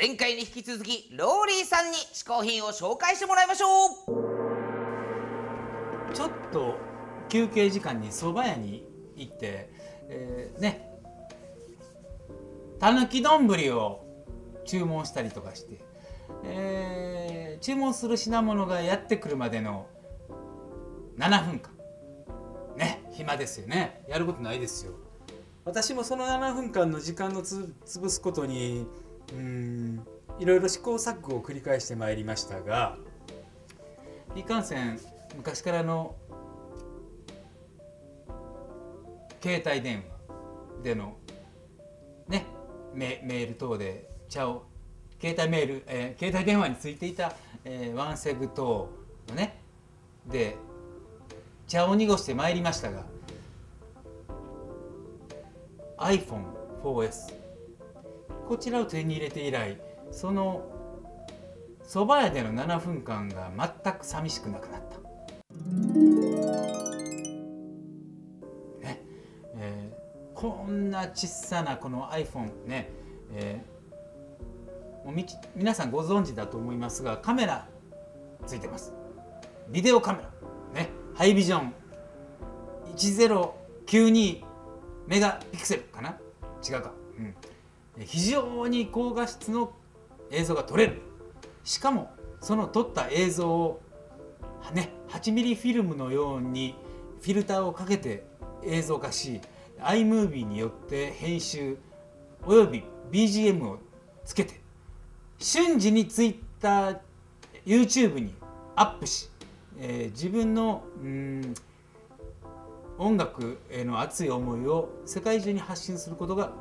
[0.00, 3.90] 前回に引き続きローリーさんに嗜好品を紹介してもらいましょう。
[6.14, 6.78] ちょっと
[7.28, 9.68] 休憩時間に蕎麦屋に行って、
[10.08, 10.88] えーね。
[12.78, 14.06] たぬき丼を
[14.64, 15.84] 注文したりとかして、
[16.44, 19.86] えー注文する品物がやってくるまでの
[21.18, 21.72] 7分間。
[22.78, 24.02] ね暇ですよね。
[24.08, 24.94] やることないですよ。
[25.66, 28.86] 私もその7分間の時間のつ潰すことに
[29.32, 30.06] うん。
[30.40, 32.96] いろいろ試行錯誤を繰り返してまいりましたが
[34.34, 34.98] いかんせん
[35.36, 36.16] 昔からの
[39.42, 40.02] 携帯電
[40.78, 41.18] 話での
[42.26, 42.46] ね
[42.94, 44.64] メメール等で茶を
[45.20, 48.88] 携帯メール、えー携帯電話についていた、えーワンセグ等
[49.28, 49.58] のね
[50.26, 50.56] で
[51.68, 53.04] 茶を濁してまいりましたが
[55.98, 57.39] iPhone4S
[58.50, 60.64] こちらを手に入れて以来その
[61.86, 64.98] 蕎麦屋での7分間が全く寂しくなくなった。
[68.80, 69.04] ね。
[69.54, 70.00] えー
[70.34, 72.90] こんな小さなこの iPhone ね、
[73.34, 77.68] えーもうみ皆さんご存知だと思いますがカメラ
[78.46, 78.92] ついてます。
[79.68, 80.30] ビデオカメラ。
[80.74, 80.88] ね。
[81.14, 81.72] ハイビジョン。
[82.96, 84.42] 1092
[85.06, 86.18] メガピクセルかな。
[86.68, 87.34] 違うか、うん、
[87.98, 89.72] 非常に高画質の
[90.30, 91.02] 映像が撮れる。
[91.64, 92.10] しかも
[92.40, 93.80] その撮った映像を
[94.72, 96.74] ね、8ミリフィルムのように
[97.22, 98.24] フィルターをかけて
[98.64, 99.40] 映像化し
[99.80, 101.76] iMovie によって編集
[102.46, 103.78] および BGM を
[104.24, 104.60] つけて
[105.38, 107.00] 瞬時に Twitter、
[107.66, 108.34] YouTube に
[108.76, 109.28] アップし、
[109.78, 111.54] えー自分のうん
[112.98, 116.52] 音楽への熱い思いを世界中に発信することが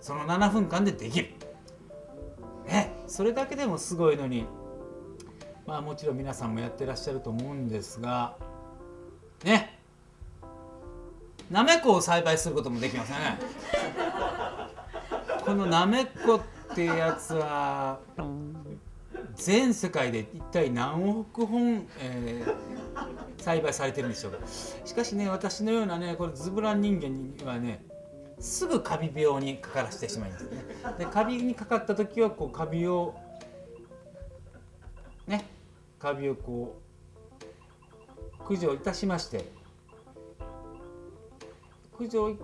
[0.00, 1.30] その7分間でできる。
[2.66, 4.46] ね、それだけでもすごいのに。
[5.66, 8.36] まあもちろん皆さんもやってらっしゃると思うんですが。
[9.44, 9.78] ね。
[11.50, 13.38] なめこを栽培することもできますよね。
[15.44, 18.00] このなめこってやつは
[19.34, 22.78] 全世界で一体何億本、えー
[23.38, 24.38] 栽培されてるんでしょうか。
[24.84, 27.84] しかしね私のようなねこれズブラン人間にはね
[28.40, 30.64] すぐカビ病にかからしてしまいますね。
[30.98, 33.14] でカビにかかった時はこうカビを
[35.26, 35.44] ね
[35.98, 36.80] カビをこ
[38.38, 39.44] う駆除いたしまして
[41.92, 42.36] 駆除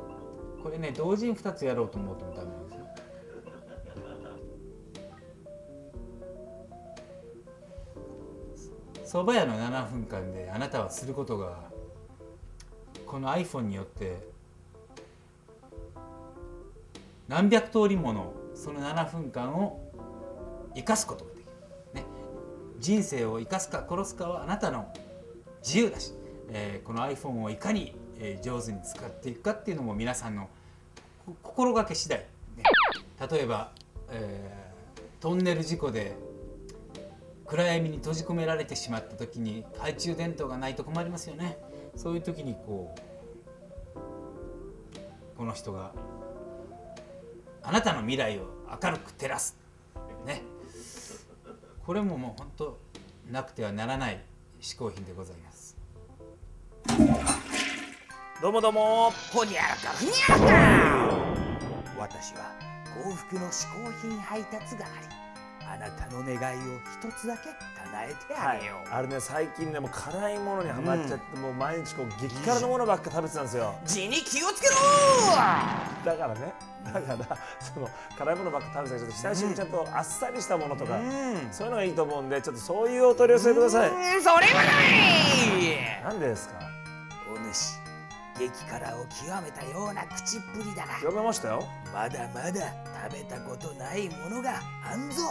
[0.63, 2.85] これね同時に2つやろうと思うとダメなんですよ。
[9.05, 11.71] 蕎麦屋の7分間であなたはすることが
[13.07, 14.34] この iPhone によって
[17.29, 19.81] 何百通りものその7分間を
[20.75, 21.47] 生かすことができる、
[21.95, 22.05] ね、
[22.79, 24.93] 人生を生かすか殺すかはあなたの
[25.63, 26.13] 自由だし、
[26.51, 30.49] えーこの iPhone をいかに、え上手に使っていくかっていうのも皆さんの
[31.43, 32.27] 心がけ次第、ね、
[33.31, 33.73] 例えば、
[34.11, 34.65] えー
[35.25, 36.15] トンネル事故で
[37.47, 41.57] 暗闇に閉じ込められてしまった時に懐中電灯がないと困りますよね。
[41.97, 43.99] そういう時にこう
[45.39, 45.95] この人が
[47.67, 48.43] あなたの未来を
[48.83, 49.57] 明るく照らす。
[50.27, 50.43] ね。
[51.87, 52.79] これももう本当
[53.31, 54.23] なくてはならない
[54.61, 55.75] 嗜好品でございます。
[58.43, 59.11] どうもどうも。
[59.33, 61.25] ほにゃらかふにゃらか。
[61.99, 62.53] 私は
[63.03, 64.85] 幸福の嗜好品配達係
[65.67, 67.49] あなたの願いを一つだけ
[67.85, 73.75] 叶えてあげよう、あれね最近ねもう辛いものにハマっちゃって、もう毎日こう激辛のものばっか食べてたんですよ。
[73.85, 74.75] 字に気をつけろ！
[76.05, 76.53] だからね
[76.85, 77.89] だからその
[78.19, 81.49] 辛いものばっか食べてたけど久しぶりにちゃんとあっさりしたものとか、うん。
[81.51, 84.71] そういうのがいいと思うんでちょっとそういうお取り寄せください、うんそれはな
[86.03, 86.05] い！
[86.05, 86.61] なんでですか？
[87.33, 87.81] お主
[88.37, 91.69] 激辛を極めたような口っぷりだが読めましたよ。
[91.93, 92.75] まだまだ
[93.09, 95.23] 食べたことないものがあんぞ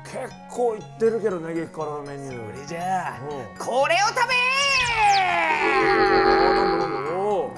[0.00, 2.54] 結構言ってるけどね激辛のメニュー。
[2.54, 4.34] それじゃあうんこれを食べ
[7.16, 7.52] お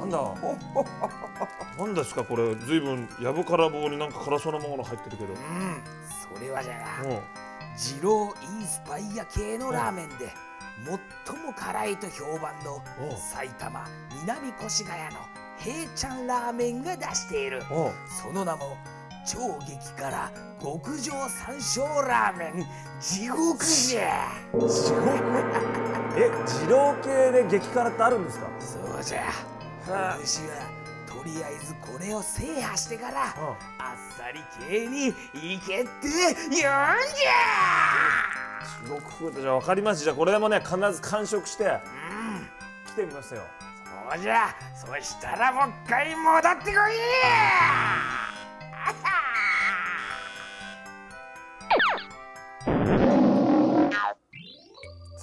[0.00, 0.34] なんだ
[1.78, 5.32] なんですかこれずいぶんやぶから棒になんか辛そうなもの入ってるけど。
[5.32, 5.82] うん。
[6.36, 7.20] それはじゃがうん。
[7.76, 10.32] 二郎インスパイア系のラーメンで
[11.26, 12.82] 最も辛いと評判の
[13.16, 13.84] 埼玉
[14.22, 15.20] 南越谷の
[15.58, 17.62] 平ちゃんラーメンが出している。
[18.22, 18.76] その名も
[19.26, 20.30] 超激辛
[20.62, 22.66] 極上山椒ラーメン。
[23.00, 24.28] 地獄じゃ。
[24.52, 24.68] 地獄
[26.16, 26.30] え
[26.62, 28.46] 二郎系で激辛ってあるんですか？
[28.60, 29.22] そうじゃ。
[29.90, 30.68] はお主は
[31.06, 33.48] とりあえずこれを制覇してから、うん。
[33.78, 36.96] あっさり系に行けって言うんじゃ。
[38.84, 40.02] 地獄風じゃあ分かります。
[40.04, 41.70] じゃあこれでもね必ず完食してうん。
[42.86, 43.42] 来てみますよ。
[44.10, 44.54] そうじゃ。
[44.74, 46.74] そしたらもう一回戻ってこい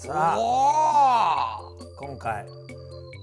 [0.04, 1.60] さあ
[2.00, 2.46] お今回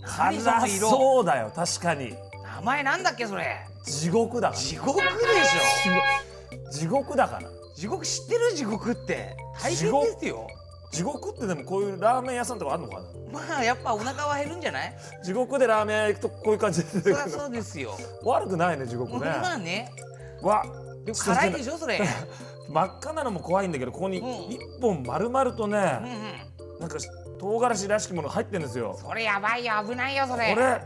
[0.06, 2.14] 辛色そうだよ確かに。
[2.44, 3.56] 名前なんだっけそれ？
[3.84, 4.60] 地獄だから。
[4.60, 6.70] 地獄でしょ。
[6.70, 7.16] 地獄。
[7.16, 7.48] だから。
[7.74, 8.52] 地獄知ってる？
[8.54, 9.36] 地獄って。
[9.60, 10.46] 大変ですよ。
[10.92, 13.02] 地獄ってでもこういうラーメン屋さんとかあるのかな？
[13.32, 14.94] まあやっぱお腹は減るんじゃない？
[15.24, 17.96] 地獄でラーメン屋行くとこういう感じで出そうですよ。
[18.22, 19.18] 悪くないね地獄ね。
[19.20, 19.90] まあね。
[20.42, 20.64] わ
[21.04, 22.00] でも辛いでしょそれ。
[22.70, 24.28] 真っ赤なのも怖いんだけどここにうん。
[24.52, 26.96] 一本丸々とうんねうんなんか
[27.38, 28.96] 唐辛子らしきもの入ってるんですよ。
[29.00, 29.72] それやばいよ。
[29.88, 30.80] 危ないよそこれれ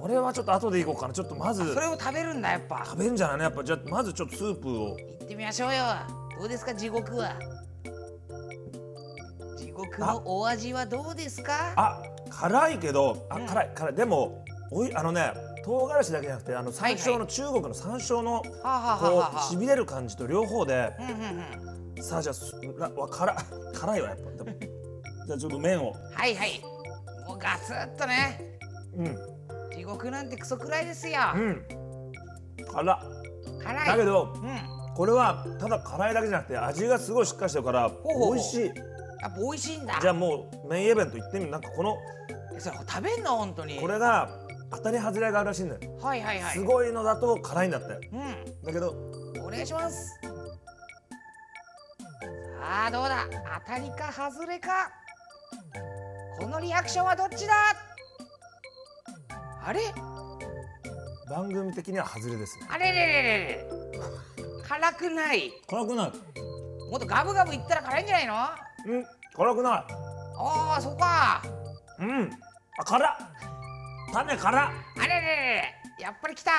[0.00, 1.14] これはちょっと後でいこうかな。
[1.14, 1.74] ちょっとまず。
[1.74, 2.82] それを食べるんだやっぱ。
[2.84, 3.62] 食べんじゃないねやっぱ。
[3.62, 4.96] じゃあまずちょっとスープを。
[4.96, 5.82] 行ってみましょうよ。
[6.38, 7.34] どうですか地獄は。
[9.58, 11.74] 地獄のお味はどうですか？
[11.76, 13.46] あ辛いけどあうん。
[13.46, 13.94] 辛い辛い。
[13.94, 15.32] でもおいあのね
[15.64, 20.92] 唐辛子だけじゃなくてあの山椒の中国の山椒のこはあうしびれる感じと両方で。
[22.00, 22.32] さあじゃ
[22.80, 23.34] あわ辛
[23.72, 24.44] 辛いわやっぱ。
[24.44, 24.53] でも
[25.26, 25.92] じゃあちょっと麺を。
[26.14, 26.60] はいはい。
[27.26, 28.40] もうガツッとね。
[28.96, 29.16] うん。
[29.76, 31.20] 地獄なんてクソくらいですよ。
[31.34, 31.62] うん。
[32.72, 32.94] 辛。
[32.94, 32.98] っ
[33.62, 33.86] 辛い。
[33.88, 34.48] だけどうん。
[34.48, 34.62] や
[34.94, 37.90] これはただ辛いだけじゃなくて味がすごいしっかりしてるから
[38.32, 38.66] 美味しい。
[38.68, 38.72] っ
[39.32, 39.98] ぱ美味しいんだ。
[40.00, 41.50] じゃあもうメインイベント行ってみる？
[41.50, 41.96] なんかこの
[42.54, 43.36] えそれ食べんの？
[43.36, 43.80] 本当に。
[43.80, 44.28] これが
[44.70, 45.80] 当たり外れがあるらしいんだよ。
[46.00, 46.54] はいはいはい。
[46.54, 47.86] すごいのだと辛いんだって。
[47.86, 50.20] うだけどんお願いします。
[52.60, 53.26] さあどうだ？
[53.66, 54.90] 当たりか外れか？
[56.38, 57.54] このリアクションはどっちだ？
[59.64, 59.80] あれ？
[61.30, 62.66] 番組的には外れですね。
[62.70, 63.66] あれれれれれ。
[64.68, 65.52] 辛くない。
[65.68, 66.12] 辛くない。
[66.90, 68.34] もっとガブガブいったら辛いんじゃないの？
[68.86, 69.04] うん
[69.34, 69.72] 辛くない。
[70.36, 71.42] ああそっか。
[71.98, 72.30] うん。
[72.78, 73.08] あ辛。
[73.08, 73.12] っ
[74.12, 74.62] 種辛。
[74.66, 76.50] っあれれれれやっぱり来た。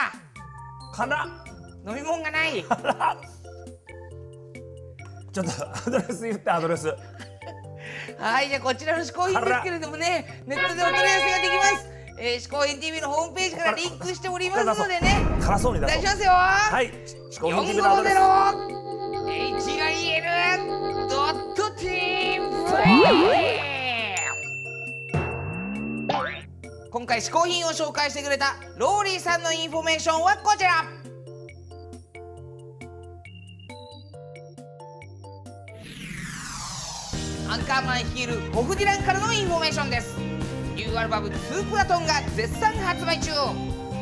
[0.94, 1.26] 辛。
[1.26, 1.30] っ
[1.88, 2.66] 飲み物がない。
[5.32, 6.88] ちょっとアドレス言ってアドレス
[8.18, 11.90] はい、じゃあこちらの嗜好品ですけれどもね、ネットでお取り寄せができます。
[12.18, 16.00] えー、嗜好品 TV のホームページからリンクしておりますのでね、辛そうに出そう。
[16.00, 16.32] お願いしますよ。
[16.32, 16.92] はい
[17.32, 18.16] 試行品 TV のアドレス。
[18.16, 18.86] 450
[19.26, 21.96] HIL ドット TV
[26.92, 30.86] 今回嗜好品を紹介してくれたローリーさんのインフォメーションはこちら
[37.66, 40.16] カーマン率いるホフディランからのインフォメーションです。
[40.76, 43.32] ニューアルバム「ツープラトン」が絶賛発売中。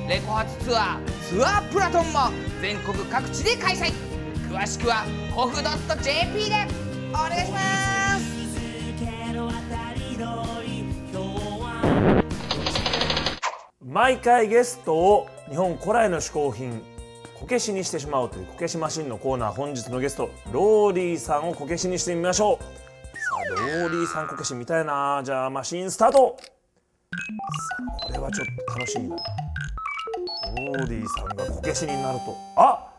[0.10, 2.20] レコ発ツアーツアープラトンも
[2.62, 3.94] 全国各地で開催。
[4.52, 6.68] 詳しくはホフ .jp で。
[7.12, 8.34] お願いします。
[13.86, 16.82] 毎回ゲストを日本古来の嗜好品
[17.40, 22.83] こけしにしてしまうというこけしマシンのコーナー本日のゲストローリーさんをこけしにしてみましょう。
[23.50, 26.38] ローリーさんこけし見たいなじゃあマシンスタート。
[28.02, 29.16] これはちょっと楽しみだ
[30.76, 32.36] ローリーさんがこけしになると。
[32.56, 32.90] あ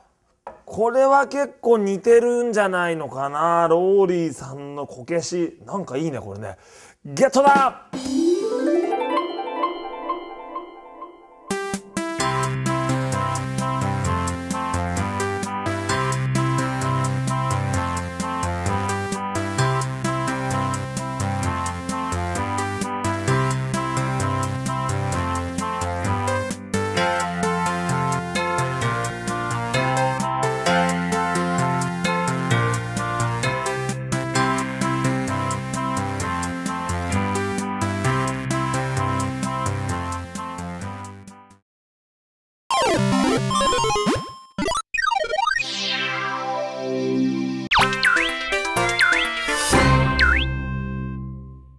[0.66, 3.68] これは結構似てるんじゃないのかな。
[3.68, 5.60] ローリーさんのこけし。
[5.66, 6.56] なんかいいねこれね。
[7.04, 7.86] ゲットだ